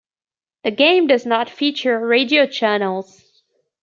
The 0.63 0.71
game 0.71 1.05
does 1.05 1.27
not 1.27 1.47
feature 1.47 1.99
radio 1.99 2.47
channels. 2.47 3.23